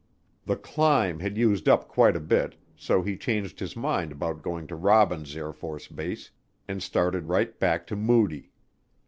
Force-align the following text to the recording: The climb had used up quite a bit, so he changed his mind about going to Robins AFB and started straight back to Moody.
The 0.47 0.55
climb 0.55 1.19
had 1.19 1.37
used 1.37 1.69
up 1.69 1.87
quite 1.87 2.15
a 2.15 2.19
bit, 2.19 2.55
so 2.75 3.03
he 3.03 3.15
changed 3.15 3.59
his 3.59 3.75
mind 3.75 4.11
about 4.11 4.41
going 4.41 4.65
to 4.65 4.75
Robins 4.75 5.35
AFB 5.35 6.31
and 6.67 6.81
started 6.81 7.25
straight 7.25 7.59
back 7.59 7.85
to 7.85 7.95
Moody. 7.95 8.49